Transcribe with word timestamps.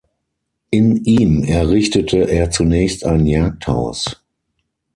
In 0.71 1.03
ihm 1.05 1.43
errichtete 1.43 2.23
er 2.27 2.49
zunächst 2.49 3.05
ein 3.05 3.27
Jagdhaus. 3.27 4.19